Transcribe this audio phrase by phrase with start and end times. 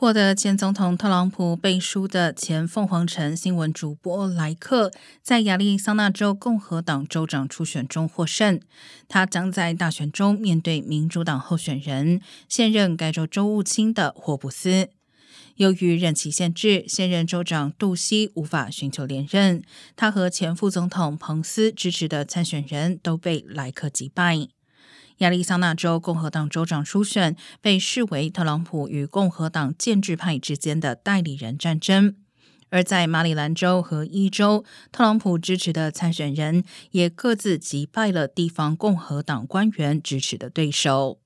[0.00, 4.90] 获得前总统特朗普背书的前凤凰城新闻主播莱克，
[5.22, 8.58] 在亚利桑那州共和党州长初选中获胜。
[9.08, 14.88] 他将在大选中面对民主党候选人、现任该州州务卿的霍布斯。
[15.56, 19.62] 由于任期限制，现任州长杜西无法寻求连任。
[19.96, 24.48] 他和前副总统彭斯支持的参选人都被莱克击败。
[25.20, 32.16] 亚利桑那州共和党州长初选被视为特朗普与共和党建制派之间的代理人战争，
[32.70, 41.18] 而在马里兰州和伊州，特朗普支持的参选人也各自击败了地方共和党官员支持的对手。